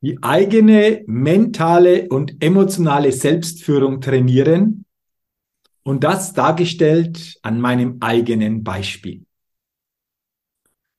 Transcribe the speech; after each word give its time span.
Die 0.00 0.22
eigene 0.22 1.02
mentale 1.06 2.08
und 2.08 2.42
emotionale 2.42 3.12
Selbstführung 3.12 4.00
trainieren 4.00 4.84
und 5.82 6.04
das 6.04 6.34
dargestellt 6.34 7.38
an 7.42 7.60
meinem 7.60 7.96
eigenen 8.00 8.62
Beispiel. 8.62 9.24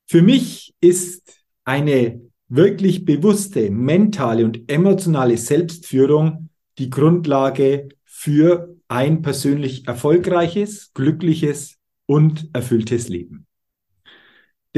Für 0.07 0.21
mich 0.21 0.73
ist 0.81 1.43
eine 1.63 2.21
wirklich 2.47 3.05
bewusste 3.05 3.69
mentale 3.69 4.43
und 4.43 4.69
emotionale 4.69 5.37
Selbstführung 5.37 6.49
die 6.79 6.89
Grundlage 6.89 7.89
für 8.05 8.75
ein 8.87 9.21
persönlich 9.21 9.87
erfolgreiches, 9.87 10.91
glückliches 10.93 11.77
und 12.07 12.49
erfülltes 12.53 13.07
Leben. 13.07 13.45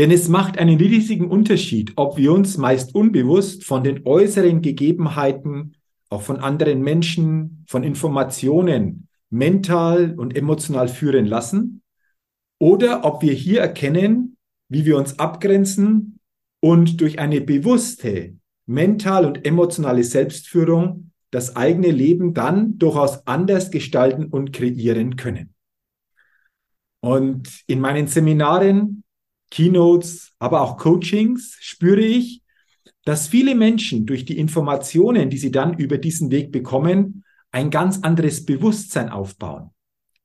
Denn 0.01 0.09
es 0.09 0.29
macht 0.29 0.57
einen 0.57 0.79
riesigen 0.79 1.29
Unterschied, 1.29 1.93
ob 1.95 2.17
wir 2.17 2.33
uns 2.33 2.57
meist 2.57 2.95
unbewusst 2.95 3.65
von 3.65 3.83
den 3.83 4.03
äußeren 4.03 4.63
Gegebenheiten, 4.63 5.75
auch 6.09 6.23
von 6.23 6.39
anderen 6.39 6.81
Menschen, 6.81 7.63
von 7.67 7.83
Informationen 7.83 9.07
mental 9.29 10.15
und 10.17 10.35
emotional 10.35 10.87
führen 10.87 11.27
lassen 11.27 11.83
oder 12.57 13.05
ob 13.05 13.21
wir 13.21 13.33
hier 13.33 13.61
erkennen, 13.61 14.37
wie 14.69 14.85
wir 14.85 14.97
uns 14.97 15.19
abgrenzen 15.19 16.17
und 16.61 16.99
durch 16.99 17.19
eine 17.19 17.39
bewusste 17.39 18.33
mental 18.65 19.23
und 19.23 19.45
emotionale 19.45 20.03
Selbstführung 20.03 21.11
das 21.29 21.55
eigene 21.55 21.91
Leben 21.91 22.33
dann 22.33 22.79
durchaus 22.79 23.27
anders 23.27 23.69
gestalten 23.69 24.25
und 24.25 24.51
kreieren 24.51 25.15
können. 25.15 25.53
Und 27.01 27.61
in 27.67 27.79
meinen 27.79 28.07
Seminaren 28.07 29.03
Keynotes, 29.51 30.33
aber 30.39 30.61
auch 30.61 30.77
Coachings 30.77 31.57
spüre 31.59 32.01
ich, 32.01 32.41
dass 33.05 33.27
viele 33.27 33.53
Menschen 33.53 34.05
durch 34.05 34.25
die 34.25 34.37
Informationen, 34.37 35.29
die 35.29 35.37
sie 35.37 35.51
dann 35.51 35.77
über 35.77 35.97
diesen 35.97 36.31
Weg 36.31 36.51
bekommen, 36.51 37.23
ein 37.51 37.69
ganz 37.69 37.99
anderes 38.01 38.45
Bewusstsein 38.45 39.09
aufbauen. 39.09 39.71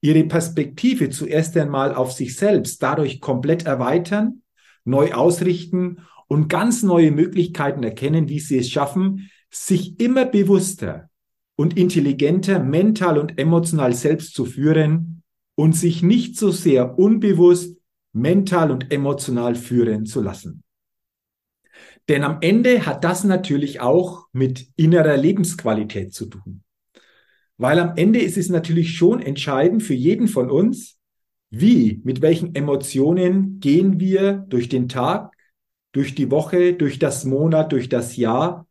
Ihre 0.01 0.25
Perspektive 0.25 1.11
zuerst 1.11 1.57
einmal 1.57 1.95
auf 1.95 2.13
sich 2.13 2.37
selbst 2.37 2.83
dadurch 2.83 3.21
komplett 3.21 3.67
erweitern, 3.67 4.43
neu 4.85 5.13
ausrichten 5.13 5.99
und 6.29 6.49
ganz 6.49 6.83
neue 6.83 7.11
Möglichkeiten 7.11 7.83
erkennen, 7.83 8.29
wie 8.29 8.39
sie 8.39 8.59
es 8.59 8.71
schaffen, 8.71 9.31
sich 9.51 9.99
immer 9.99 10.27
bewusster 10.27 11.09
und 11.57 11.77
intelligenter 11.77 12.63
mental 12.63 13.19
und 13.19 13.39
emotional 13.39 13.95
selbst 13.95 14.35
zu 14.35 14.45
führen 14.45 15.23
und 15.55 15.75
sich 15.75 16.03
nicht 16.03 16.37
so 16.37 16.51
sehr 16.51 16.99
unbewusst 16.99 17.76
mental 18.17 18.71
und 18.71 18.93
emotional 18.93 19.55
führen 19.55 20.07
zu 20.07 20.23
lassen. 20.23 20.63
Denn 22.09 22.25
am 22.25 22.39
Ende 22.41 22.87
hat 22.87 23.05
das 23.05 23.25
natürlich 23.25 23.81
auch 23.81 24.27
mit 24.33 24.69
innerer 24.77 25.17
Lebensqualität 25.17 26.15
zu 26.15 26.27
tun. 26.27 26.63
Weil 27.59 27.79
am 27.79 27.97
Ende 27.97 28.21
ist 28.21 28.37
es 28.37 28.49
natürlich 28.49 28.97
schon 28.97 29.21
entscheidend 29.21 29.83
für 29.83 29.95
jeden 29.95 30.29
von 30.29 30.51
uns, 30.51 30.99
wie, 31.51 32.01
mit 32.05 32.23
welchen 32.23 32.55
Emotionen 32.55 33.61
gehen 33.61 34.01
wir 34.01 34.45
durch 34.49 34.69
den 34.69 34.89
Tag, 34.89 35.35
durch 35.93 36.15
die 36.15 36.31
Woche, 36.31 36.75
durch 36.75 36.99
das 36.99 37.25
Monat, 37.25 37.73
durch 37.73 37.89
das 37.89 38.17
Jahr. 38.17 38.67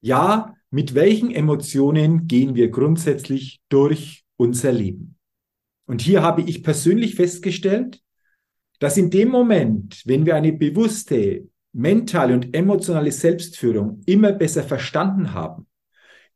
Ja, 0.00 0.54
mit 0.70 0.94
welchen 0.94 1.30
Emotionen 1.30 2.26
gehen 2.26 2.54
wir 2.54 2.70
grundsätzlich 2.70 3.60
durch 3.68 4.24
unser 4.36 4.72
Leben. 4.72 5.16
Und 5.86 6.02
hier 6.02 6.22
habe 6.22 6.42
ich 6.42 6.62
persönlich 6.62 7.14
festgestellt, 7.14 8.02
dass 8.78 8.96
in 8.96 9.10
dem 9.10 9.28
Moment, 9.28 10.02
wenn 10.06 10.26
wir 10.26 10.36
eine 10.36 10.52
bewusste 10.52 11.48
mentale 11.72 12.34
und 12.34 12.54
emotionale 12.54 13.12
Selbstführung 13.12 14.02
immer 14.06 14.32
besser 14.32 14.62
verstanden 14.62 15.34
haben, 15.34 15.66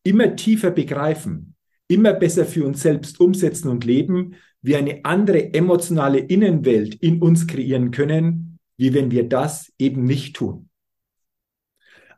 immer 0.03 0.37
tiefer 0.37 0.71
begreifen, 0.71 1.55
immer 1.89 2.13
besser 2.13 2.45
für 2.45 2.67
uns 2.67 2.83
selbst 2.83 3.21
umsetzen 3.21 3.69
und 3.69 3.85
leben, 3.85 4.35
wir 4.61 4.79
eine 4.79 5.05
andere 5.05 5.53
emotionale 5.55 6.19
Innenwelt 6.19 6.95
in 6.97 7.21
uns 7.21 7.47
kreieren 7.47 7.91
können, 7.91 8.59
wie 8.77 8.95
wenn 8.95 9.11
wir 9.11 9.29
das 9.29 9.73
eben 9.79 10.05
nicht 10.05 10.37
tun. 10.37 10.69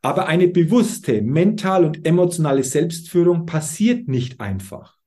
Aber 0.02 0.26
eine 0.26 0.48
bewusste 0.48 1.22
mental 1.22 1.84
und 1.86 2.06
emotionale 2.06 2.62
Selbstführung 2.62 3.46
passiert 3.46 4.06
nicht 4.06 4.38
einfach. 4.40 4.98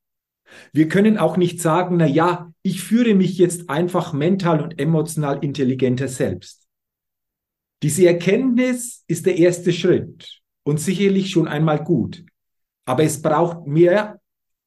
Wir 0.74 0.88
können 0.88 1.18
auch 1.18 1.38
nicht 1.38 1.62
sagen, 1.62 1.98
na 1.98 2.06
ja, 2.06 2.52
ich 2.62 2.82
führe 2.82 3.16
mich 3.16 3.38
jetzt 3.38 3.70
einfach 3.70 4.14
mental 4.14 4.62
und 4.62 4.80
emotional 4.80 5.44
intelligenter 5.44 6.08
selbst. 6.08 6.68
Diese 7.84 8.08
Erkenntnis 8.08 9.04
ist 9.08 9.26
der 9.26 9.38
erste 9.38 9.72
Schritt 9.72 10.42
und 10.64 10.80
sicherlich 10.80 11.30
schon 11.30 11.48
einmal 11.48 11.84
gut. 11.84 12.26
Aber 12.86 13.04
es 13.04 13.22
braucht 13.22 13.68
mehr 13.68 14.20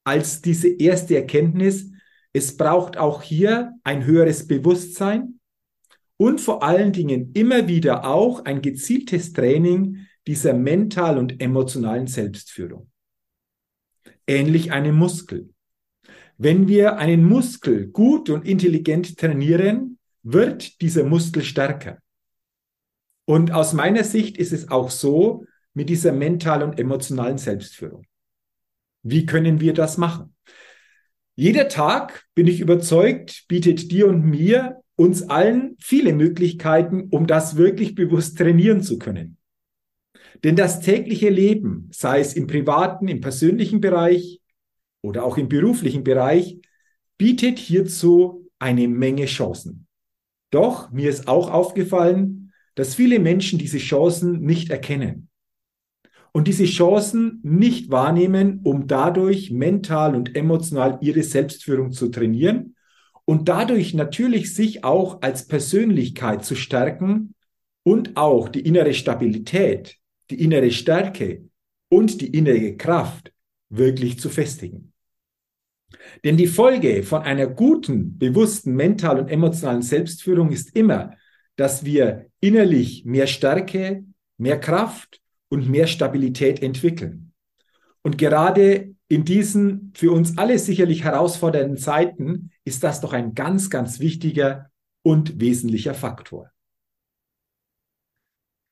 als 0.05 0.41
diese 0.41 0.69
erste 0.69 1.17
Erkenntnis. 1.17 1.91
Es 2.33 2.57
braucht 2.57 2.97
auch 2.97 3.23
hier 3.23 3.73
ein 3.83 4.05
höheres 4.05 4.47
Bewusstsein 4.47 5.41
und 6.17 6.41
vor 6.41 6.63
allen 6.63 6.93
Dingen 6.93 7.33
immer 7.33 7.67
wieder 7.67 8.05
auch 8.05 8.45
ein 8.45 8.63
gezieltes 8.63 9.33
Training 9.33 10.07
dieser 10.27 10.53
mental 10.53 11.19
und 11.19 11.41
emotionalen 11.41 12.07
Selbstführung. 12.07 12.91
Ähnlich 14.27 14.71
einem 14.71 14.97
Muskel. 14.97 15.51
Wenn 16.43 16.69
wir 16.69 16.97
einen 16.97 17.23
Muskel 17.23 17.89
gut 17.89 18.31
und 18.31 18.49
intelligent 18.49 19.19
trainieren, 19.19 19.99
wird 20.23 20.81
dieser 20.81 21.05
Muskel 21.05 21.43
stärker. 21.43 21.99
Und 23.27 23.53
aus 23.53 23.75
meiner 23.75 24.05
Sicht 24.05 24.39
ist 24.39 24.55
es 24.55 24.71
auch 24.71 24.89
so 24.89 25.45
mit 25.75 25.91
dieser 25.91 26.13
mentalen 26.13 26.71
und 26.71 26.81
emotionalen 26.81 27.37
Selbstführung. 27.37 28.07
Wie 29.03 29.27
können 29.27 29.61
wir 29.61 29.75
das 29.75 29.99
machen? 29.99 30.35
Jeder 31.35 31.69
Tag, 31.69 32.25
bin 32.35 32.47
ich 32.47 32.63
überzeugt, 32.63 33.45
bietet 33.47 33.93
dir 33.93 34.07
und 34.07 34.25
mir, 34.25 34.81
uns 34.97 35.25
allen 35.25 35.77
viele 35.79 36.15
Möglichkeiten, 36.15 37.09
um 37.11 37.27
das 37.27 37.57
wirklich 37.57 37.95
bewusst 37.95 38.39
trainieren 38.39 38.83
zu 38.83 38.99
können. 38.99 39.37
Denn 40.43 40.57
das 40.57 40.81
tägliche 40.81 41.29
Leben, 41.29 41.91
sei 41.93 42.21
es 42.21 42.33
im 42.33 42.47
privaten, 42.47 43.09
im 43.09 43.21
persönlichen 43.21 43.83
Bereich, 43.83 44.41
oder 45.03 45.25
auch 45.25 45.39
im 45.39 45.49
beruflichen 45.49 46.05
Bereich 46.05 46.61
bietet 47.19 47.59
hierzu 47.59 48.49
eine 48.59 48.89
Menge 48.89 49.27
Chancen. 49.27 49.87
Doch 50.51 50.91
mir 50.91 51.09
ist 51.09 51.29
auch 51.29 51.51
aufgefallen, 51.51 52.53
dass 52.75 52.95
viele 52.95 53.19
Menschen 53.19 53.59
diese 53.59 53.79
Chancen 53.79 54.41
nicht 54.41 54.71
erkennen 54.71 55.29
und 56.33 56.49
diese 56.49 56.65
Chancen 56.65 57.41
nicht 57.43 57.91
wahrnehmen, 57.91 58.61
um 58.63 58.87
dadurch 58.87 59.51
mental 59.51 60.15
und 60.15 60.37
emotional 60.37 60.99
ihre 61.01 61.23
Selbstführung 61.23 61.93
zu 61.93 62.09
trainieren 62.09 62.77
und 63.25 63.49
dadurch 63.49 63.95
natürlich 63.95 64.55
sich 64.55 64.85
auch 64.85 65.23
als 65.23 65.47
Persönlichkeit 65.47 66.45
zu 66.45 66.55
stärken 66.55 67.35
und 67.83 68.17
auch 68.17 68.49
die 68.49 68.61
innere 68.61 68.95
Stabilität, 68.95 69.97
die 70.31 70.43
innere 70.43 70.71
Stärke 70.71 71.45
und 71.89 72.21
die 72.21 72.29
innere 72.29 72.77
Kraft 72.77 73.33
wirklich 73.71 74.19
zu 74.21 74.29
festigen. 74.29 74.93
Denn 76.25 76.37
die 76.37 76.47
Folge 76.47 77.03
von 77.03 77.23
einer 77.23 77.47
guten, 77.47 78.19
bewussten 78.19 78.75
mental 78.75 79.19
und 79.19 79.29
emotionalen 79.29 79.83
Selbstführung 79.83 80.51
ist 80.51 80.77
immer, 80.77 81.15
dass 81.57 81.85
wir 81.85 82.27
innerlich 82.41 83.05
mehr 83.05 83.27
Stärke, 83.27 84.05
mehr 84.37 84.61
Kraft 84.61 85.21
und 85.49 85.69
mehr 85.69 85.87
Stabilität 85.87 86.63
entwickeln. 86.63 87.33
Und 88.03 88.19
gerade 88.19 88.95
in 89.09 89.25
diesen 89.25 89.93
für 89.95 90.13
uns 90.13 90.39
alle 90.39 90.59
sicherlich 90.59 91.05
herausfordernden 91.05 91.77
Zeiten 91.77 92.51
ist 92.65 92.85
das 92.85 93.01
doch 93.01 93.13
ein 93.13 93.35
ganz, 93.35 93.69
ganz 93.69 93.99
wichtiger 93.99 94.71
und 95.03 95.41
wesentlicher 95.41 95.95
Faktor. 95.95 96.51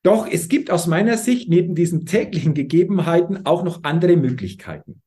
Doch 0.03 0.27
es 0.31 0.47
gibt 0.47 0.71
aus 0.71 0.87
meiner 0.87 1.17
Sicht 1.17 1.49
neben 1.49 1.75
diesen 1.75 2.05
täglichen 2.05 2.53
Gegebenheiten 2.53 3.45
auch 3.45 3.63
noch 3.63 3.83
andere 3.83 4.15
Möglichkeiten. 4.15 5.01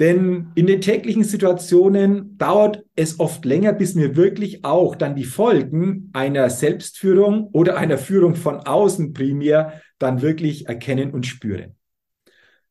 Denn 0.00 0.48
in 0.56 0.66
den 0.66 0.80
täglichen 0.80 1.22
Situationen 1.22 2.36
dauert 2.36 2.84
es 2.96 3.20
oft 3.20 3.44
länger, 3.44 3.72
bis 3.72 3.94
wir 3.96 4.16
wirklich 4.16 4.64
auch 4.64 4.96
dann 4.96 5.14
die 5.14 5.24
Folgen 5.24 6.10
einer 6.12 6.50
Selbstführung 6.50 7.48
oder 7.52 7.76
einer 7.76 7.96
Führung 7.96 8.34
von 8.34 8.58
außen 8.58 9.12
primär 9.12 9.80
dann 9.98 10.20
wirklich 10.20 10.66
erkennen 10.66 11.12
und 11.12 11.26
spüren. 11.26 11.76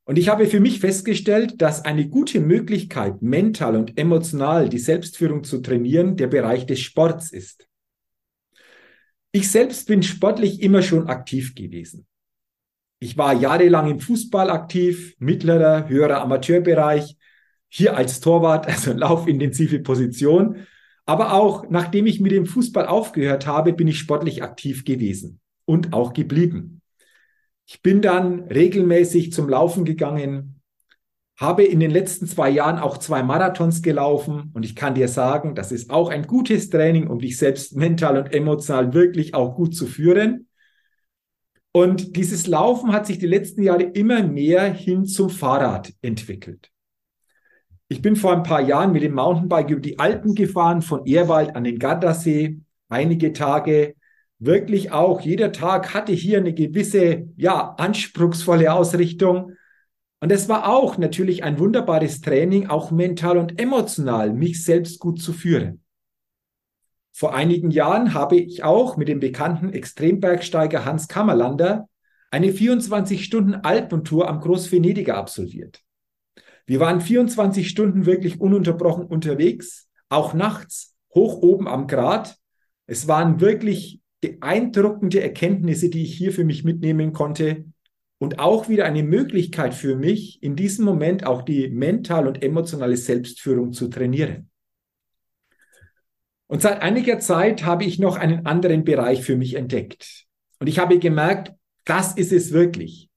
Und 0.04 0.18
ich 0.18 0.28
habe 0.28 0.48
für 0.48 0.60
mich 0.60 0.82
festgestellt, 0.82 1.62
dass 1.62 1.86
eine 1.86 2.10
gute 2.10 2.42
Möglichkeit, 2.42 3.22
mental 3.22 3.78
und 3.78 3.98
emotional 3.98 4.68
die 4.68 4.80
Selbstführung 4.80 5.46
zu 5.46 5.60
trainieren, 5.60 6.18
der 6.18 6.28
Bereich 6.28 6.66
des 6.66 6.82
Sports 6.82 7.32
ist. 7.32 7.70
Ich 9.36 9.50
selbst 9.50 9.88
bin 9.88 10.04
sportlich 10.04 10.62
immer 10.62 10.84
schon 10.84 11.08
aktiv 11.08 11.56
gewesen. 11.56 12.06
Ich 13.00 13.18
war 13.18 13.34
jahrelang 13.34 13.90
im 13.90 14.00
Fußball 14.00 14.52
aktiv, 14.52 15.16
mittlerer, 15.18 15.90
höherer 15.90 16.22
Amateurbereich, 16.22 17.18
hier 17.68 17.98
als 17.98 18.20
Torwart, 18.20 18.68
also 18.68 18.94
laufintensive 18.94 19.80
Position. 19.80 20.68
Aber 21.06 21.34
auch 21.34 21.68
nachdem 21.68 22.06
ich 22.06 22.20
mit 22.20 22.32
dem 22.32 22.46
Fußball 22.46 22.86
aufgehört 22.86 23.48
habe, 23.48 23.74
bin 23.74 23.88
ich 23.88 23.98
sportlich 23.98 24.44
aktiv 24.44 24.86
gewesen 24.86 25.40
und 25.66 25.94
auch 25.94 26.14
geblieben. 26.14 26.82
Ich 27.66 27.82
bin 27.82 28.04
dann 28.04 28.44
regelmäßig 28.44 29.34
zum 29.34 29.50
Laufen 29.50 29.84
gegangen, 29.84 30.53
habe 31.38 31.64
in 31.64 31.80
den 31.80 31.92
letzten 31.92 32.28
zwei 32.28 32.50
Jahren 32.50 32.78
auch 32.78 32.98
zwei 32.98 33.24
Marathons 33.24 33.82
gelaufen 33.82 34.52
und 34.54 34.64
ich 34.64 34.76
kann 34.76 34.96
dir 34.96 35.08
sagen, 35.08 35.56
das 35.56 35.72
ist 35.72 35.90
auch 35.90 36.10
ein 36.10 36.28
gutes 36.28 36.70
Training, 36.70 37.08
um 37.08 37.20
dich 37.20 37.38
selbst 37.38 37.76
mental 37.76 38.18
und 38.18 38.34
emotional 38.34 38.94
wirklich 38.94 39.34
auch 39.34 39.56
gut 39.56 39.76
zu 39.76 39.88
führen. 39.88 40.48
Und 41.72 42.16
dieses 42.16 42.46
Laufen 42.46 42.92
hat 42.92 43.08
sich 43.08 43.18
die 43.18 43.28
letzten 43.28 43.64
Jahre 43.64 43.84
immer 43.84 44.22
mehr 44.22 44.72
hin 44.72 45.06
zum 45.06 45.32
Fahrrad 45.32 45.92
entwickelt. 46.04 46.70
Ich 47.88 48.02
bin 48.02 48.16
vor 48.16 48.34
ein 48.34 48.44
paar 48.44 48.62
Jahren 48.62 48.92
mit 48.92 49.02
dem 49.02 49.16
Mountainbike 49.16 49.72
über 49.72 49.82
die 49.82 50.00
Alpen 50.00 50.36
gefahren, 50.36 50.84
von 50.84 51.06
Ehrwald 51.06 51.56
an 51.56 51.64
den 51.64 51.80
Gardasee, 51.80 52.62
einige 52.90 53.34
Tage. 53.34 53.96
Wirklich 54.38 54.92
auch, 54.92 55.22
jeder 55.22 55.52
Tag 55.52 55.94
hatte 55.94 56.12
hier 56.12 56.38
eine 56.38 56.54
gewisse, 56.54 57.28
ja, 57.38 57.74
anspruchsvolle 57.78 58.72
Ausrichtung. 58.72 59.54
Und 60.24 60.32
es 60.32 60.48
war 60.48 60.70
auch 60.70 60.98
natürlich 60.98 61.44
ein 61.44 61.60
wunderbares 61.60 62.22
Training, 62.22 62.68
auch 62.68 62.92
mental 62.92 63.38
und 63.38 63.60
emotional, 63.60 64.32
mich 64.32 64.64
selbst 64.64 65.02
gut 65.02 65.22
zu 65.22 65.34
führen. 65.34 65.84
Vor 67.12 67.36
einigen 67.36 67.72
Jahren 67.72 68.14
habe 68.14 68.38
ich 68.38 68.64
auch 68.64 68.96
mit 68.96 69.10
dem 69.10 69.20
bekannten 69.20 69.74
Extrembergsteiger 69.74 70.86
Hans 70.86 71.10
Kammerlander 71.10 71.90
eine 72.32 72.52
24-Stunden-Alpentour 72.52 74.30
am 74.30 74.40
Großvenediger 74.40 75.18
absolviert. 75.18 75.82
Wir 76.66 76.80
waren 76.80 77.02
24 77.02 77.68
Stunden 77.68 78.06
wirklich 78.06 78.40
ununterbrochen 78.40 79.04
unterwegs, 79.06 79.90
auch 80.08 80.34
nachts, 80.34 80.96
hoch 81.14 81.42
oben 81.42 81.68
am 81.68 81.86
Grat. 81.86 82.38
Es 82.88 83.10
waren 83.10 83.42
wirklich 83.42 84.00
beeindruckende 84.22 85.22
Erkenntnisse, 85.22 85.90
die 85.90 86.04
ich 86.04 86.16
hier 86.16 86.32
für 86.32 86.46
mich 86.46 86.64
mitnehmen 86.64 87.12
konnte 87.12 87.66
und 88.24 88.40
auch 88.40 88.70
wieder 88.70 88.86
eine 88.86 89.04
Möglichkeit 89.04 89.74
für 89.74 89.98
mich, 89.98 90.42
in 90.42 90.56
diesem 90.56 90.86
Moment 90.86 91.26
auch 91.26 91.42
die 91.42 91.68
mental 91.68 92.26
und 92.26 92.42
emotionale 92.42 92.96
Selbstführung 92.96 93.74
zu 93.74 93.90
trainieren. 93.90 94.50
Und 96.48 96.62
seit 96.62 96.82
einiger 96.82 97.20
Zeit 97.20 97.66
habe 97.66 97.84
ich 97.84 98.00
noch 98.00 98.16
einen 98.16 98.46
anderen 98.46 98.86
Bereich 98.86 99.24
für 99.24 99.36
mich 99.36 99.56
entdeckt. 99.56 100.24
Und 100.62 100.68
ich 100.68 100.80
habe 100.80 101.00
gemerkt, 101.00 101.52
das 101.84 102.16
ist 102.16 102.32
es 102.32 102.54
wirklich. 102.54 103.10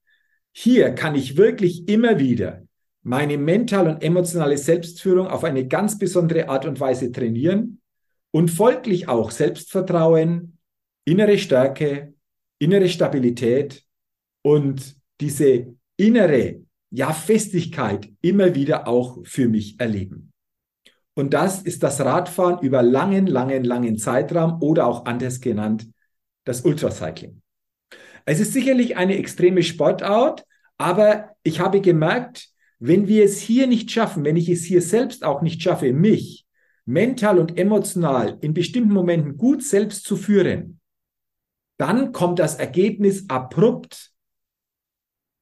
Hier 0.51 0.89
kann 0.93 1.15
ich 1.15 1.37
wirklich 1.37 1.87
immer 1.87 2.19
wieder 2.19 2.63
meine 3.01 3.37
mental 3.37 3.87
und 3.87 4.03
emotionale 4.03 4.57
Selbstführung 4.57 5.27
auf 5.27 5.45
eine 5.45 5.69
ganz 5.69 5.97
besondere 5.97 6.49
Art 6.49 6.65
und 6.65 6.81
Weise 6.81 7.13
trainieren 7.13 7.79
und 8.31 8.51
folglich 8.51 9.07
auch 9.07 9.31
Selbstvertrauen, 9.31 10.57
innere 11.05 11.37
Stärke, 11.37 12.13
innere 12.59 12.89
Stabilität 12.89 13.86
und 14.41 14.95
diese 15.19 15.75
innere 15.97 16.61
ja, 16.89 17.11
Festigkeit 17.11 18.09
immer 18.21 18.55
wieder 18.55 18.87
auch 18.87 19.19
für 19.25 19.47
mich 19.47 19.79
erleben. 19.79 20.31
Und 21.15 21.33
das 21.33 21.61
ist 21.63 21.81
das 21.83 21.99
Radfahren 21.99 22.59
über 22.61 22.83
langen, 22.83 23.25
langen, 23.25 23.63
langen 23.63 23.97
Zeitraum 23.97 24.61
oder 24.61 24.85
auch 24.85 25.05
anders 25.05 25.41
genannt 25.41 25.87
das 26.45 26.61
Ultracycling. 26.61 27.41
Es 28.25 28.39
ist 28.39 28.53
sicherlich 28.53 28.97
eine 28.97 29.17
extreme 29.17 29.63
Sportart, 29.63 30.45
aber 30.77 31.31
ich 31.43 31.59
habe 31.59 31.81
gemerkt, 31.81 32.49
wenn 32.79 33.07
wir 33.07 33.25
es 33.25 33.39
hier 33.39 33.67
nicht 33.67 33.89
schaffen, 33.91 34.23
wenn 34.23 34.37
ich 34.37 34.49
es 34.49 34.63
hier 34.63 34.81
selbst 34.81 35.23
auch 35.23 35.41
nicht 35.41 35.61
schaffe, 35.61 35.91
mich 35.93 36.45
mental 36.85 37.39
und 37.39 37.57
emotional 37.57 38.37
in 38.41 38.53
bestimmten 38.53 38.93
Momenten 38.93 39.37
gut 39.37 39.63
selbst 39.63 40.05
zu 40.05 40.15
führen, 40.15 40.79
dann 41.77 42.11
kommt 42.11 42.39
das 42.39 42.55
Ergebnis 42.55 43.29
abrupt. 43.29 44.11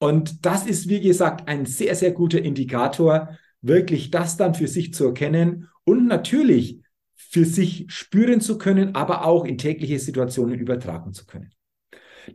Und 0.05 0.45
das 0.45 0.67
ist, 0.67 0.87
wie 0.87 1.01
gesagt, 1.01 1.47
ein 1.47 1.65
sehr, 1.65 1.95
sehr 1.95 2.11
guter 2.11 2.39
Indikator, 2.39 3.39
wirklich 3.61 4.11
das 4.11 4.37
dann 4.37 4.53
für 4.53 4.67
sich 4.67 4.93
zu 4.93 5.05
erkennen 5.05 5.67
und 5.83 6.05
natürlich 6.05 6.79
für 7.15 7.43
sich 7.43 7.85
spüren 7.87 8.39
zu 8.39 8.59
können, 8.59 8.93
aber 8.93 9.25
auch 9.25 9.45
in 9.45 9.57
tägliche 9.57 9.97
Situationen 9.97 10.59
übertragen 10.59 11.13
zu 11.13 11.25
können. 11.25 11.49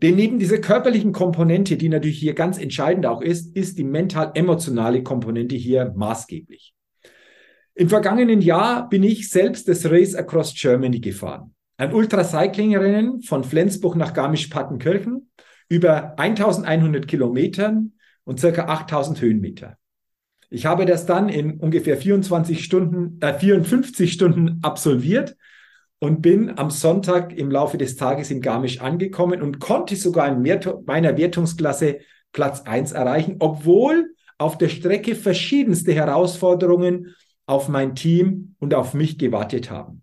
Denn 0.02 0.16
neben 0.16 0.40
dieser 0.40 0.58
körperlichen 0.58 1.12
Komponente, 1.12 1.76
die 1.76 1.88
natürlich 1.88 2.18
hier 2.18 2.34
ganz 2.34 2.58
entscheidend 2.58 3.06
auch 3.06 3.22
ist, 3.22 3.56
ist 3.56 3.78
die 3.78 3.84
mental-emotionale 3.84 5.04
Komponente 5.04 5.54
hier 5.54 5.92
maßgeblich. 5.94 6.74
Im 7.76 7.88
vergangenen 7.88 8.40
Jahr 8.40 8.88
bin 8.88 9.04
ich 9.04 9.30
selbst 9.30 9.68
das 9.68 9.88
Race 9.88 10.16
Across 10.16 10.54
Germany 10.60 10.98
gefahren. 10.98 11.54
Ein 11.76 11.94
Ultracycling-Rennen 11.94 13.22
von 13.22 13.44
Flensburg 13.44 13.94
nach 13.94 14.12
Garmisch-Partenkirchen 14.12 15.30
über 15.70 16.18
1100 16.18 17.08
Kilometern 17.08 17.92
und 18.24 18.38
circa 18.38 18.66
8000 18.66 19.22
Höhenmeter. 19.22 19.78
Ich 20.50 20.66
habe 20.66 20.84
das 20.84 21.06
dann 21.06 21.28
in 21.28 21.58
ungefähr 21.58 21.96
24 21.96 22.62
Stunden, 22.62 23.18
äh, 23.20 23.32
54 23.32 24.12
Stunden 24.12 24.58
absolviert 24.62 25.36
und 26.00 26.22
bin 26.22 26.58
am 26.58 26.70
Sonntag 26.70 27.32
im 27.32 27.50
Laufe 27.50 27.78
des 27.78 27.96
Tages 27.96 28.30
in 28.30 28.40
Garmisch 28.40 28.80
angekommen 28.80 29.42
und 29.42 29.60
konnte 29.60 29.94
sogar 29.96 30.28
in 30.28 30.42
meiner 30.86 31.16
Wertungsklasse 31.16 32.00
Platz 32.32 32.62
1 32.62 32.92
erreichen, 32.92 33.36
obwohl 33.38 34.14
auf 34.38 34.58
der 34.58 34.68
Strecke 34.68 35.14
verschiedenste 35.14 35.92
Herausforderungen 35.92 37.14
auf 37.46 37.68
mein 37.68 37.94
Team 37.94 38.56
und 38.58 38.74
auf 38.74 38.94
mich 38.94 39.18
gewartet 39.18 39.70
haben. 39.70 40.02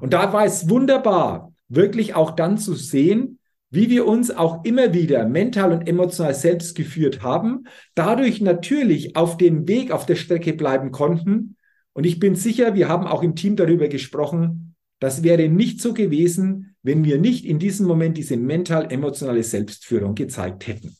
Und 0.00 0.14
da 0.14 0.32
war 0.32 0.44
es 0.44 0.68
wunderbar, 0.68 1.52
wirklich 1.68 2.14
auch 2.14 2.32
dann 2.32 2.58
zu 2.58 2.74
sehen, 2.74 3.39
wie 3.70 3.88
wir 3.88 4.06
uns 4.06 4.30
auch 4.30 4.64
immer 4.64 4.92
wieder 4.92 5.26
mental 5.26 5.72
und 5.72 5.88
emotional 5.88 6.34
selbst 6.34 6.74
geführt 6.74 7.22
haben, 7.22 7.64
dadurch 7.94 8.40
natürlich 8.40 9.16
auf 9.16 9.36
dem 9.36 9.68
Weg 9.68 9.92
auf 9.92 10.06
der 10.06 10.16
Strecke 10.16 10.52
bleiben 10.52 10.90
konnten. 10.90 11.56
Und 11.92 12.04
ich 12.04 12.18
bin 12.18 12.34
sicher, 12.34 12.74
wir 12.74 12.88
haben 12.88 13.06
auch 13.06 13.22
im 13.22 13.36
Team 13.36 13.56
darüber 13.56 13.88
gesprochen, 13.88 14.74
das 14.98 15.22
wäre 15.22 15.48
nicht 15.48 15.80
so 15.80 15.94
gewesen, 15.94 16.74
wenn 16.82 17.04
wir 17.04 17.18
nicht 17.18 17.44
in 17.44 17.58
diesem 17.58 17.86
Moment 17.86 18.16
diese 18.16 18.36
mental-emotionale 18.36 19.42
Selbstführung 19.42 20.14
gezeigt 20.14 20.66
hätten. 20.66 20.96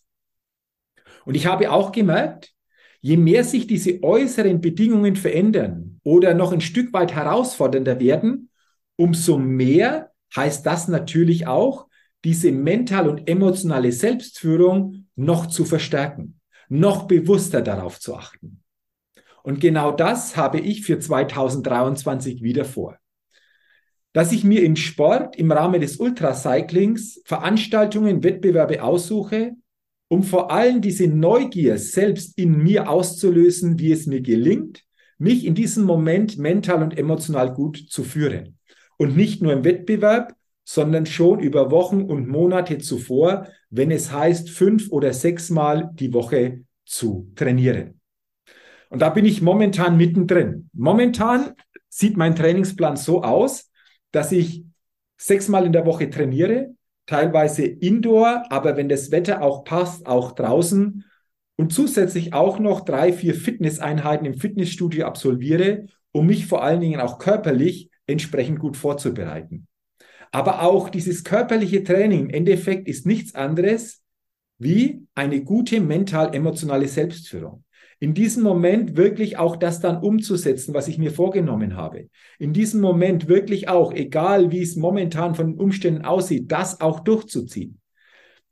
Und 1.25 1.35
ich 1.35 1.47
habe 1.47 1.71
auch 1.71 1.93
gemerkt, 1.93 2.53
je 3.01 3.17
mehr 3.17 3.45
sich 3.45 3.67
diese 3.67 4.03
äußeren 4.03 4.61
Bedingungen 4.61 5.17
verändern 5.17 6.01
oder 6.03 6.35
noch 6.35 6.53
ein 6.53 6.61
Stück 6.61 6.93
weit 6.93 7.15
herausfordernder 7.15 7.99
werden, 7.99 8.51
umso 8.97 9.39
mehr 9.39 10.13
heißt 10.35 10.65
das 10.65 10.89
natürlich 10.89 11.47
auch, 11.47 11.90
diese 12.25 12.53
mental 12.53 13.09
und 13.09 13.29
emotionale 13.29 13.93
Selbstführung 13.93 15.07
noch 15.17 15.47
zu 15.47 15.65
verstärken, 15.65 16.41
noch 16.69 17.05
bewusster 17.05 17.63
darauf 17.63 17.99
zu 17.99 18.15
achten. 18.15 18.63
Und 19.43 19.61
genau 19.61 19.91
das 19.93 20.37
habe 20.37 20.61
ich 20.61 20.85
für 20.85 20.99
2023 20.99 22.43
wieder 22.43 22.65
vor 22.65 23.01
dass 24.13 24.33
ich 24.33 24.45
mir 24.45 24.63
im 24.63 24.77
Sport 24.77 25.37
im 25.37 25.53
Rahmen 25.53 25.81
des 25.81 25.99
Ultracyclings 25.99 27.23
Veranstaltungen, 27.25 28.23
Wettbewerbe 28.25 28.83
aussuche, 28.83 29.53
um 30.09 30.25
vor 30.25 30.51
allem 30.51 30.81
diese 30.81 31.07
Neugier 31.07 31.79
selbst 31.79 32.37
in 32.37 32.59
mir 32.59 32.91
auszulösen, 32.91 33.79
wie 33.79 33.93
es 33.93 34.07
mir 34.07 34.21
gelingt, 34.21 34.85
mich 35.19 35.45
in 35.45 35.55
diesem 35.55 35.85
Moment 35.85 36.39
mental 36.39 36.83
und 36.83 36.99
emotional 36.99 37.53
gut 37.53 37.77
zu 37.89 38.03
führen. 38.03 38.59
Und 38.99 39.17
nicht 39.17 39.43
nur 39.43 39.53
im 39.53 39.65
Wettbewerb, 39.65 40.35
sondern 40.65 41.07
schon 41.07 41.41
über 41.41 41.71
Wochen 41.71 42.03
und 42.03 42.29
Monate 42.29 42.79
zuvor, 42.79 43.49
wenn 43.71 43.91
es 43.91 44.13
heißt, 44.13 44.51
fünf 44.51 44.91
oder 44.91 45.13
sechsmal 45.13 45.91
die 45.95 46.13
Woche 46.13 46.65
zu 46.85 47.31
trainieren. 47.35 48.01
Und 48.89 49.03
da 49.03 49.11
bin 49.11 49.25
ich 49.25 49.41
momentan 49.41 49.97
mittendrin. 49.97 50.69
Momentan 50.73 51.55
sieht 51.89 52.17
mein 52.17 52.35
Trainingsplan 52.35 52.97
so 52.97 53.23
aus, 53.23 53.71
dass 54.11 54.33
ich 54.33 54.65
sechsmal 55.17 55.67
in 55.67 55.73
der 55.73 55.87
Woche 55.87 56.11
trainiere, 56.11 56.75
teilweise 57.07 57.65
indoor, 57.65 58.45
aber 58.51 58.77
wenn 58.77 58.89
das 58.89 59.11
Wetter 59.11 59.43
auch 59.43 59.65
passt, 59.65 60.07
auch 60.07 60.33
draußen 60.33 61.05
und 61.57 61.73
zusätzlich 61.73 62.33
auch 62.33 62.59
noch 62.59 62.81
drei, 62.81 63.13
vier 63.13 63.35
Fitnesseinheiten 63.35 64.27
im 64.27 64.35
Fitnessstudio 64.35 65.05
absolviere, 65.07 65.87
um 66.13 66.27
mich 66.27 66.47
vor 66.47 66.63
allen 66.63 66.81
Dingen 66.81 67.01
auch 67.01 67.19
körperlich 67.19 67.91
entsprechend 68.07 68.59
gut 68.59 68.77
vorzubereiten. 68.77 69.67
Aber 70.31 70.63
auch 70.63 70.89
dieses 70.89 71.25
körperliche 71.25 71.83
Training 71.83 72.27
im 72.27 72.31
Endeffekt 72.31 72.89
ist 72.89 73.07
nichts 73.07 73.35
anderes 73.35 74.03
wie 74.59 75.07
eine 75.15 75.43
gute 75.43 75.81
mental-emotionale 75.81 76.87
Selbstführung. 76.87 77.65
In 77.99 78.15
diesem 78.15 78.43
Moment 78.43 78.97
wirklich 78.97 79.37
auch 79.37 79.57
das 79.57 79.81
dann 79.81 80.03
umzusetzen, 80.03 80.73
was 80.73 80.89
ich 80.89 80.97
mir 80.97 81.11
vorgenommen 81.11 81.77
habe. 81.77 82.09
In 82.39 82.53
diesem 82.53 82.81
Moment 82.81 83.29
wirklich 83.29 83.69
auch, 83.69 83.93
egal 83.93 84.51
wie 84.51 84.63
es 84.63 84.77
momentan 84.77 85.35
von 85.35 85.53
den 85.53 85.61
Umständen 85.61 86.05
aussieht, 86.05 86.51
das 86.51 86.81
auch 86.81 87.01
durchzuziehen. 87.01 87.81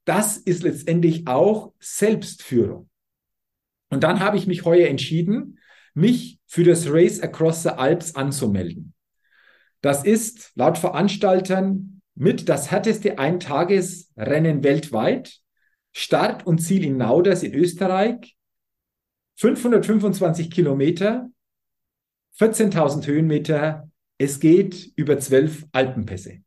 Das 0.04 0.37
ist 0.37 0.62
letztendlich 0.62 1.26
auch 1.26 1.73
Selbstführung. 1.80 2.88
Und 3.90 4.04
dann 4.04 4.20
habe 4.20 4.37
ich 4.37 4.47
mich 4.47 4.64
heuer 4.64 4.88
entschieden, 4.88 5.58
mich 5.94 6.38
für 6.47 6.64
das 6.64 6.90
Race 6.90 7.20
Across 7.20 7.62
the 7.62 7.70
Alps 7.70 8.14
anzumelden. 8.14 8.94
Das 9.80 10.04
ist 10.04 10.52
laut 10.54 10.78
Veranstaltern 10.78 12.00
mit 12.14 12.49
das 12.49 12.70
härteste 12.70 13.18
Eintagesrennen 13.18 14.64
weltweit. 14.64 15.38
Start 15.92 16.47
und 16.47 16.58
Ziel 16.58 16.85
in 16.85 16.97
Nauders 16.97 17.42
in 17.42 17.54
Österreich. 17.54 18.37
525 19.37 20.50
Kilometer, 20.50 21.30
14.000 22.38 23.06
Höhenmeter. 23.06 23.88
Es 24.18 24.40
geht 24.40 24.92
über 24.97 25.20
zwölf 25.20 25.64
Alpenpässe. 25.70 26.38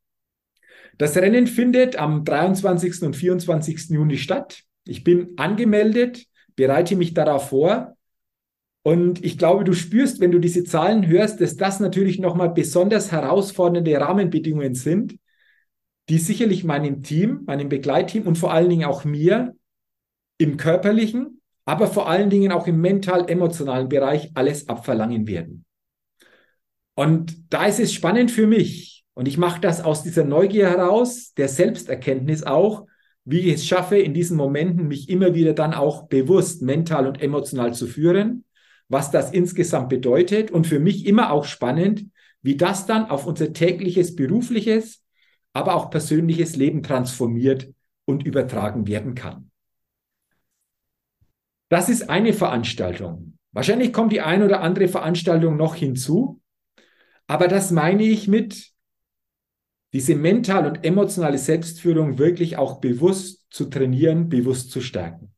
Das 0.97 1.15
Rennen 1.15 1.47
findet 1.47 1.95
am 1.95 2.25
23. 2.25 3.03
und 3.03 3.15
24. 3.15 3.91
Juni 3.91 4.17
statt. 4.17 4.63
Ich 4.83 5.05
bin 5.05 5.33
angemeldet, 5.37 6.25
bereite 6.57 6.97
mich 6.97 7.13
darauf 7.13 7.47
vor 7.49 7.95
und 8.83 9.23
ich 9.23 9.37
glaube, 9.37 9.63
du 9.63 9.73
spürst, 9.73 10.19
wenn 10.19 10.31
du 10.31 10.39
diese 10.39 10.63
Zahlen 10.63 11.07
hörst, 11.07 11.39
dass 11.39 11.55
das 11.55 11.79
natürlich 11.79 12.19
nochmal 12.19 12.49
besonders 12.49 13.11
herausfordernde 13.11 13.99
Rahmenbedingungen 13.99 14.73
sind, 14.73 15.17
die 16.09 16.17
sicherlich 16.17 16.63
meinem 16.63 17.03
Team, 17.03 17.41
meinem 17.45 17.69
Begleitteam 17.69 18.25
und 18.25 18.37
vor 18.37 18.51
allen 18.51 18.69
Dingen 18.69 18.85
auch 18.85 19.05
mir 19.05 19.55
im 20.39 20.57
körperlichen, 20.57 21.41
aber 21.65 21.87
vor 21.87 22.09
allen 22.09 22.31
Dingen 22.31 22.51
auch 22.51 22.65
im 22.65 22.81
mental-emotionalen 22.81 23.87
Bereich 23.87 24.31
alles 24.33 24.67
abverlangen 24.67 25.27
werden. 25.27 25.63
Und 26.95 27.53
da 27.53 27.65
ist 27.65 27.79
es 27.79 27.93
spannend 27.93 28.31
für 28.31 28.47
mich. 28.47 29.05
Und 29.13 29.27
ich 29.27 29.37
mache 29.37 29.61
das 29.61 29.81
aus 29.81 30.01
dieser 30.01 30.23
Neugier 30.23 30.69
heraus, 30.69 31.33
der 31.33 31.47
Selbsterkenntnis 31.47 32.43
auch, 32.43 32.87
wie 33.25 33.41
ich 33.41 33.55
es 33.55 33.67
schaffe, 33.67 33.99
in 33.99 34.15
diesen 34.15 34.37
Momenten 34.37 34.87
mich 34.87 35.07
immer 35.07 35.35
wieder 35.35 35.53
dann 35.53 35.75
auch 35.75 36.07
bewusst 36.07 36.63
mental 36.63 37.05
und 37.05 37.21
emotional 37.21 37.73
zu 37.75 37.85
führen 37.85 38.43
was 38.91 39.09
das 39.09 39.31
insgesamt 39.31 39.87
bedeutet 39.87 40.51
und 40.51 40.67
für 40.67 40.79
mich 40.79 41.05
immer 41.05 41.31
auch 41.31 41.45
spannend, 41.45 42.07
wie 42.41 42.57
das 42.57 42.85
dann 42.85 43.09
auf 43.09 43.25
unser 43.25 43.53
tägliches 43.53 44.17
berufliches, 44.17 45.05
aber 45.53 45.75
auch 45.75 45.89
persönliches 45.89 46.57
Leben 46.57 46.83
transformiert 46.83 47.73
und 48.03 48.25
übertragen 48.25 48.87
werden 48.87 49.15
kann. 49.15 49.49
Das 51.69 51.87
ist 51.87 52.09
eine 52.09 52.33
Veranstaltung. 52.33 53.37
Wahrscheinlich 53.53 53.93
kommt 53.93 54.11
die 54.11 54.19
ein 54.19 54.43
oder 54.43 54.59
andere 54.59 54.89
Veranstaltung 54.89 55.55
noch 55.55 55.75
hinzu, 55.75 56.41
aber 57.27 57.47
das 57.47 57.71
meine 57.71 58.03
ich 58.03 58.27
mit 58.27 58.71
diese 59.93 60.15
mental 60.15 60.67
und 60.67 60.83
emotionale 60.83 61.37
Selbstführung 61.37 62.17
wirklich 62.17 62.57
auch 62.57 62.81
bewusst 62.81 63.45
zu 63.51 63.65
trainieren, 63.65 64.27
bewusst 64.27 64.71
zu 64.71 64.81
stärken. 64.81 65.30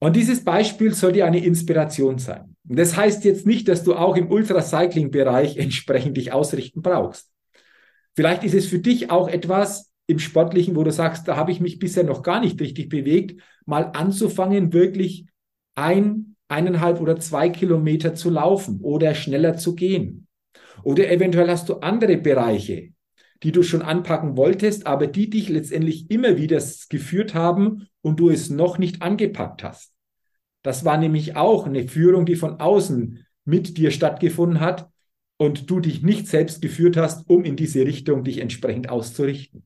Und 0.00 0.16
dieses 0.16 0.42
Beispiel 0.44 0.94
soll 0.94 1.12
dir 1.12 1.26
eine 1.26 1.44
Inspiration 1.44 2.18
sein. 2.18 2.56
Das 2.64 2.96
heißt 2.96 3.24
jetzt 3.24 3.46
nicht, 3.46 3.68
dass 3.68 3.84
du 3.84 3.94
auch 3.94 4.16
im 4.16 4.30
Ultracycling-Bereich 4.30 5.58
entsprechend 5.58 6.16
dich 6.16 6.32
ausrichten 6.32 6.80
brauchst. 6.80 7.30
Vielleicht 8.16 8.42
ist 8.42 8.54
es 8.54 8.66
für 8.66 8.78
dich 8.78 9.10
auch 9.10 9.28
etwas 9.28 9.92
im 10.06 10.18
Sportlichen, 10.18 10.74
wo 10.74 10.84
du 10.84 10.90
sagst, 10.90 11.28
da 11.28 11.36
habe 11.36 11.52
ich 11.52 11.60
mich 11.60 11.78
bisher 11.78 12.02
noch 12.02 12.22
gar 12.22 12.40
nicht 12.40 12.60
richtig 12.60 12.88
bewegt, 12.88 13.40
mal 13.66 13.90
anzufangen, 13.92 14.72
wirklich 14.72 15.26
ein, 15.74 16.34
eineinhalb 16.48 17.00
oder 17.00 17.20
zwei 17.20 17.50
Kilometer 17.50 18.14
zu 18.14 18.30
laufen 18.30 18.80
oder 18.80 19.14
schneller 19.14 19.56
zu 19.56 19.74
gehen. 19.74 20.26
Oder 20.82 21.10
eventuell 21.10 21.48
hast 21.48 21.68
du 21.68 21.74
andere 21.74 22.16
Bereiche, 22.16 22.90
die 23.42 23.52
du 23.52 23.62
schon 23.62 23.82
anpacken 23.82 24.36
wolltest, 24.36 24.86
aber 24.86 25.06
die 25.06 25.30
dich 25.30 25.48
letztendlich 25.48 26.10
immer 26.10 26.36
wieder 26.36 26.62
geführt 26.88 27.34
haben 27.34 27.88
und 28.02 28.20
du 28.20 28.30
es 28.30 28.50
noch 28.50 28.78
nicht 28.78 29.02
angepackt 29.02 29.62
hast. 29.62 29.92
Das 30.62 30.84
war 30.84 30.98
nämlich 30.98 31.36
auch 31.36 31.66
eine 31.66 31.88
Führung, 31.88 32.26
die 32.26 32.36
von 32.36 32.60
außen 32.60 33.24
mit 33.44 33.78
dir 33.78 33.90
stattgefunden 33.90 34.60
hat 34.60 34.90
und 35.38 35.70
du 35.70 35.80
dich 35.80 36.02
nicht 36.02 36.28
selbst 36.28 36.60
geführt 36.60 36.98
hast, 36.98 37.28
um 37.30 37.44
in 37.44 37.56
diese 37.56 37.86
Richtung 37.86 38.24
dich 38.24 38.38
entsprechend 38.38 38.90
auszurichten. 38.90 39.64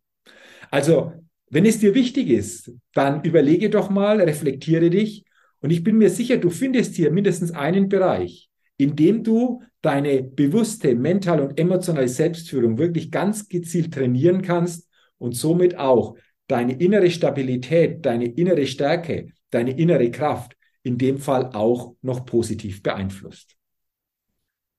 Also, 0.71 1.13
wenn 1.51 1.67
es 1.67 1.81
dir 1.81 1.95
wichtig 1.95 2.31
ist, 2.31 2.73
dann 2.95 3.23
überlege 3.25 3.71
doch 3.71 3.91
mal, 3.91 4.21
reflektiere 4.21 4.91
dich 4.91 5.25
und 5.61 5.71
ich 5.71 5.83
bin 5.83 5.99
mir 5.99 6.11
sicher, 6.11 6.37
du 6.37 6.51
findest 6.51 6.95
hier 6.95 7.11
mindestens 7.11 7.51
einen 7.51 7.89
Bereich, 7.89 8.49
in 8.77 8.97
dem 8.97 9.23
du 9.23 9.63
deine 9.83 10.23
bewusste 10.23 10.95
mentale 10.95 11.43
und 11.43 11.59
emotionale 11.59 12.09
Selbstführung 12.09 12.79
wirklich 12.79 13.11
ganz 13.11 13.49
gezielt 13.49 13.95
trainieren 13.95 14.43
kannst 14.43 14.89
und 15.19 15.37
somit 15.37 15.79
auch 15.79 16.17
deine 16.47 16.75
innere 16.75 17.11
Stabilität, 17.11 18.05
deine 18.05 18.27
innere 18.27 18.67
Stärke, 18.67 19.29
deine 19.51 19.73
innere 19.73 20.11
Kraft 20.11 20.57
in 20.83 20.99
dem 20.99 21.19
Fall 21.19 21.51
auch 21.55 21.95
noch 22.03 22.27
positiv 22.27 22.83
beeinflusst. 22.83 23.57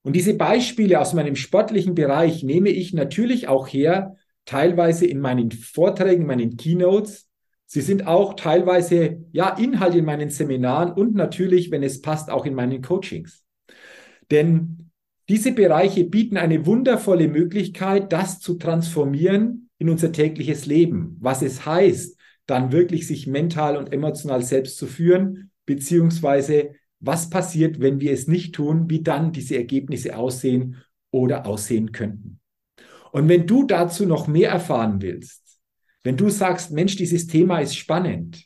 Und 0.04 0.16
diese 0.16 0.36
Beispiele 0.36 1.00
aus 1.00 1.14
meinem 1.14 1.36
sportlichen 1.36 1.96
Bereich 1.96 2.44
nehme 2.44 2.70
ich 2.70 2.94
natürlich 2.94 3.48
auch 3.48 3.68
her, 3.68 4.16
teilweise 4.46 5.08
in 5.08 5.20
meinen 5.20 5.52
Vorträgen, 5.52 6.28
meinen 6.28 6.58
Keynotes. 6.58 7.28
Sie 7.66 7.82
sind 7.82 8.06
auch 8.06 8.36
teilweise 8.36 9.26
ja 9.32 9.50
Inhalt 9.58 9.96
in 9.96 10.06
meinen 10.06 10.30
Seminaren 10.30 10.94
und 10.94 11.16
natürlich, 11.16 11.72
wenn 11.72 11.82
es 11.82 12.02
passt, 12.02 12.30
auch 12.30 12.46
in 12.46 12.54
meinen 12.54 12.84
Coachings. 12.84 13.45
Denn 14.32 14.92
diese 15.30 15.52
Bereiche 15.54 16.06
bieten 16.06 16.38
eine 16.38 16.66
wundervolle 16.66 17.28
Möglichkeit, 17.28 18.14
das 18.14 18.40
zu 18.40 18.56
transformieren 18.56 19.70
in 19.78 19.90
unser 19.90 20.12
tägliches 20.12 20.66
Leben. 20.66 21.18
Was 21.20 21.42
es 21.42 21.66
heißt, 21.66 22.18
dann 22.46 22.72
wirklich 22.72 23.08
sich 23.08 23.28
mental 23.28 23.76
und 23.78 23.92
emotional 23.92 24.44
selbst 24.44 24.78
zu 24.78 24.86
führen, 24.86 25.52
beziehungsweise 25.66 26.76
was 27.00 27.30
passiert, 27.30 27.80
wenn 27.80 28.00
wir 28.00 28.12
es 28.12 28.28
nicht 28.28 28.56
tun, 28.56 28.90
wie 28.90 29.02
dann 29.02 29.32
diese 29.32 29.58
Ergebnisse 29.58 30.16
aussehen 30.18 30.78
oder 31.12 31.46
aussehen 31.46 31.92
könnten. 31.92 32.40
Und 33.12 33.30
wenn 33.30 33.48
du 33.48 33.64
dazu 33.64 34.06
noch 34.06 34.28
mehr 34.28 34.50
erfahren 34.50 35.02
willst, 35.02 35.60
wenn 36.04 36.18
du 36.18 36.30
sagst, 36.30 36.72
Mensch, 36.72 36.96
dieses 36.96 37.28
Thema 37.28 37.60
ist 37.60 37.76
spannend, 37.76 38.46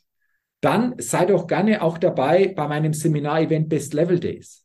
dann 0.62 0.94
sei 0.98 1.26
doch 1.26 1.46
gerne 1.46 1.82
auch 1.82 1.98
dabei 1.98 2.48
bei 2.48 2.66
meinem 2.68 2.92
Seminar-Event 2.92 3.68
Best 3.68 3.94
Level 3.94 4.18
Days. 4.18 4.64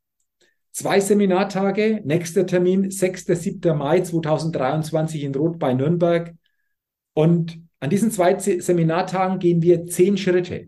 Zwei 0.76 1.00
Seminartage, 1.00 2.02
nächster 2.04 2.46
Termin 2.46 2.92
6. 2.92 3.28
7. 3.28 3.78
Mai 3.78 4.02
2023 4.02 5.24
in 5.24 5.34
Rot 5.34 5.58
bei 5.58 5.74
Nürnberg. 5.74 6.36
Und 7.14 7.62
an 7.80 7.90
diesen 7.90 8.12
zwei 8.12 8.38
Seminartagen 8.38 9.40
gehen 9.40 9.62
wir 9.62 9.86
zehn 9.86 10.18
Schritte. 10.18 10.68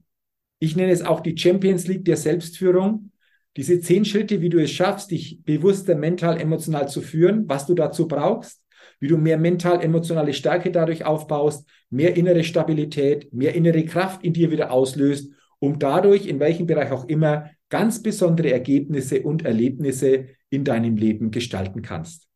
Ich 0.59 0.77
nenne 0.77 0.93
es 0.93 1.01
auch 1.01 1.19
die 1.19 1.37
Champions 1.37 1.87
League 1.87 2.05
der 2.05 2.15
Selbstführung. 2.15 3.11
Diese 3.57 3.81
zehn 3.81 4.05
Schritte, 4.05 4.39
wie 4.39 4.47
du 4.47 4.59
es 4.59 4.71
schaffst, 4.71 5.11
dich 5.11 5.43
bewusster 5.43 5.95
mental, 5.95 6.39
emotional 6.39 6.87
zu 6.87 7.01
führen, 7.01 7.43
was 7.49 7.65
du 7.65 7.73
dazu 7.73 8.07
brauchst, 8.07 8.63
wie 9.01 9.09
du 9.09 9.17
mehr 9.17 9.37
mental, 9.37 9.83
emotionale 9.83 10.31
Stärke 10.31 10.71
dadurch 10.71 11.03
aufbaust, 11.03 11.67
mehr 11.89 12.15
innere 12.15 12.45
Stabilität, 12.45 13.33
mehr 13.33 13.55
innere 13.55 13.83
Kraft 13.83 14.23
in 14.23 14.31
dir 14.31 14.51
wieder 14.51 14.71
auslöst, 14.71 15.33
um 15.59 15.79
dadurch, 15.79 16.27
in 16.27 16.39
welchem 16.39 16.65
Bereich 16.65 16.93
auch 16.93 17.09
immer, 17.09 17.49
ganz 17.69 18.01
besondere 18.01 18.51
Ergebnisse 18.51 19.21
und 19.21 19.45
Erlebnisse 19.45 20.27
in 20.49 20.63
deinem 20.63 20.95
Leben 20.95 21.31
gestalten 21.31 21.81
kannst. 21.81 22.27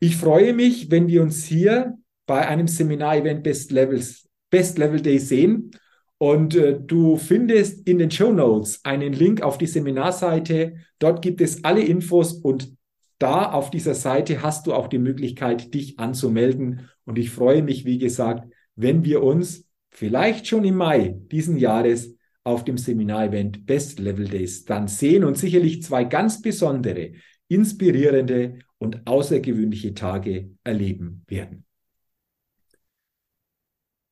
Ich 0.00 0.16
freue 0.16 0.52
mich, 0.52 0.90
wenn 0.90 1.08
wir 1.08 1.22
uns 1.22 1.44
hier 1.44 1.96
bei 2.26 2.46
einem 2.46 2.66
Seminar-Event 2.66 3.42
Best 3.42 3.70
Levels, 3.70 4.28
Best 4.50 4.78
Level 4.78 5.00
Day 5.00 5.18
sehen. 5.18 5.70
Und 6.18 6.54
äh, 6.54 6.78
du 6.80 7.16
findest 7.16 7.86
in 7.86 7.98
den 7.98 8.10
Show 8.10 8.32
Notes 8.32 8.80
einen 8.84 9.12
Link 9.12 9.42
auf 9.42 9.58
die 9.58 9.66
Seminarseite. 9.66 10.76
Dort 10.98 11.22
gibt 11.22 11.40
es 11.40 11.64
alle 11.64 11.82
Infos 11.82 12.32
und 12.32 12.74
da 13.18 13.52
auf 13.52 13.70
dieser 13.70 13.94
Seite 13.94 14.42
hast 14.42 14.66
du 14.66 14.74
auch 14.74 14.88
die 14.88 14.98
Möglichkeit, 14.98 15.72
dich 15.74 15.98
anzumelden. 15.98 16.88
Und 17.04 17.18
ich 17.18 17.30
freue 17.30 17.62
mich, 17.62 17.84
wie 17.84 17.98
gesagt, 17.98 18.48
wenn 18.76 19.04
wir 19.04 19.22
uns 19.22 19.66
vielleicht 19.90 20.46
schon 20.46 20.64
im 20.64 20.76
Mai 20.76 21.16
diesen 21.30 21.56
Jahres 21.56 22.14
auf 22.44 22.64
dem 22.64 22.78
Seminarevent 22.78 23.66
Best 23.66 23.98
Level 23.98 24.28
Days 24.28 24.64
dann 24.64 24.86
sehen 24.86 25.24
und 25.24 25.36
sicherlich 25.38 25.82
zwei 25.82 26.04
ganz 26.04 26.42
besondere, 26.42 27.12
inspirierende 27.48 28.58
und 28.78 29.06
außergewöhnliche 29.06 29.94
Tage 29.94 30.50
erleben 30.62 31.24
werden. 31.26 31.64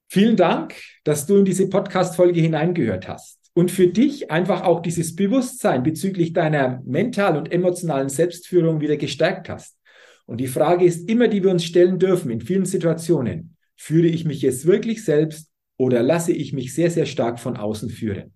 Vielen 0.08 0.36
Dank, 0.36 0.74
dass 1.04 1.26
du 1.26 1.36
in 1.36 1.44
diese 1.44 1.68
Podcast-Folge 1.68 2.40
hineingehört 2.40 3.08
hast 3.08 3.38
und 3.54 3.70
für 3.70 3.88
dich 3.88 4.30
einfach 4.30 4.62
auch 4.62 4.80
dieses 4.80 5.14
Bewusstsein 5.14 5.82
bezüglich 5.82 6.32
deiner 6.32 6.82
mental 6.84 7.36
und 7.36 7.52
emotionalen 7.52 8.08
Selbstführung 8.08 8.80
wieder 8.80 8.96
gestärkt 8.96 9.48
hast. 9.48 9.78
Und 10.26 10.38
die 10.38 10.48
Frage 10.48 10.84
ist 10.84 11.08
immer, 11.08 11.28
die 11.28 11.42
wir 11.42 11.50
uns 11.50 11.64
stellen 11.64 11.98
dürfen 11.98 12.30
in 12.30 12.40
vielen 12.40 12.64
Situationen. 12.64 13.56
Führe 13.76 14.06
ich 14.06 14.24
mich 14.24 14.40
jetzt 14.42 14.66
wirklich 14.66 15.04
selbst 15.04 15.51
oder 15.82 16.00
lasse 16.00 16.30
ich 16.30 16.52
mich 16.52 16.76
sehr, 16.76 16.92
sehr 16.92 17.06
stark 17.06 17.40
von 17.40 17.56
außen 17.56 17.90
führen? 17.90 18.32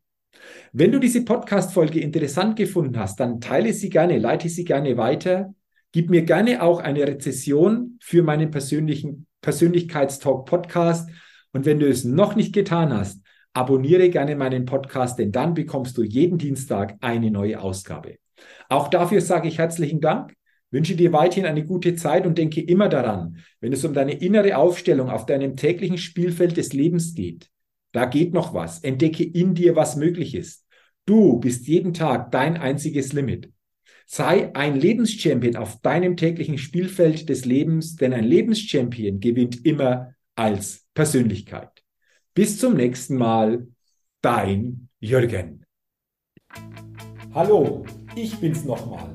Wenn 0.73 0.91
du 0.91 0.99
diese 0.99 1.25
Podcast-Folge 1.25 2.01
interessant 2.01 2.57
gefunden 2.57 2.99
hast, 2.99 3.21
dann 3.21 3.41
teile 3.41 3.73
sie 3.73 3.89
gerne, 3.89 4.19
leite 4.19 4.49
sie 4.49 4.65
gerne 4.65 4.97
weiter. 4.97 5.55
Gib 5.93 6.11
mir 6.11 6.23
gerne 6.23 6.61
auch 6.61 6.81
eine 6.81 7.07
Rezession 7.07 7.99
für 8.03 8.25
meinen 8.25 8.51
persönlichen 8.51 9.29
Persönlichkeitstalk 9.43 10.45
Podcast. 10.45 11.09
Und 11.53 11.67
wenn 11.67 11.79
du 11.79 11.89
es 11.89 12.03
noch 12.03 12.35
nicht 12.35 12.53
getan 12.53 12.93
hast, 12.93 13.23
abonniere 13.53 14.11
gerne 14.11 14.35
meinen 14.35 14.65
Podcast, 14.65 15.17
denn 15.21 15.31
dann 15.31 15.55
bekommst 15.55 15.97
du 15.99 16.03
jeden 16.03 16.39
Dienstag 16.39 16.97
eine 17.01 17.31
neue 17.31 17.61
Ausgabe. 17.61 18.17
Auch 18.69 18.89
dafür 18.89 19.21
sage 19.21 19.47
ich 19.47 19.59
herzlichen 19.59 20.01
Dank. 20.01 20.35
Wünsche 20.71 20.97
dir 20.97 21.13
weiterhin 21.13 21.47
eine 21.47 21.65
gute 21.65 21.95
Zeit 21.95 22.27
und 22.27 22.39
denke 22.39 22.61
immer 22.61 22.89
daran, 22.89 23.39
wenn 23.61 23.73
es 23.73 23.85
um 23.85 23.95
deine 23.95 24.15
innere 24.15 24.57
Aufstellung 24.57 25.11
auf 25.11 25.27
deinem 25.27 25.57
täglichen 25.57 25.99
Spielfeld 25.99 26.57
des 26.57 26.73
Lebens 26.73 27.15
geht. 27.15 27.51
Da 27.93 28.05
geht 28.05 28.35
noch 28.35 28.53
was. 28.53 28.81
Entdecke 28.81 29.25
in 29.25 29.55
dir, 29.55 29.77
was 29.77 29.97
möglich 29.97 30.35
ist. 30.35 30.67
Du 31.07 31.39
bist 31.39 31.69
jeden 31.69 31.95
Tag 31.95 32.33
dein 32.33 32.57
einziges 32.57 33.13
Limit. 33.13 33.53
Sei 34.07 34.55
ein 34.55 34.79
Lebenschampion 34.79 35.57
auf 35.57 35.81
deinem 35.81 36.17
täglichen 36.17 36.59
Spielfeld 36.59 37.29
des 37.29 37.45
Lebens, 37.45 37.97
denn 37.97 38.13
ein 38.13 38.25
Lebenschampion 38.25 39.21
gewinnt 39.21 39.65
immer 39.65 40.15
als 40.35 40.87
Persönlichkeit. 40.95 41.71
Bis 42.35 42.59
zum 42.59 42.75
nächsten 42.75 43.17
Mal, 43.17 43.67
dein 44.21 44.89
Jürgen. 45.01 45.65
Hallo, 47.33 47.85
ich 48.15 48.37
bin's 48.37 48.65
nochmal. 48.65 49.15